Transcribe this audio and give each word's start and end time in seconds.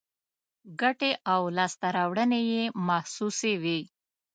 ګټې 0.81 1.11
او 1.33 1.41
لاسته 1.57 1.87
راوړنې 1.97 2.41
یې 2.51 2.63
محسوسې 2.87 3.53
وي. 3.63 3.79